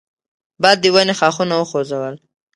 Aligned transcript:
باد 0.61 0.77
د 0.81 0.85
ونې 0.93 1.13
ښاخونه 1.19 1.53
وخوځول. 1.57 2.15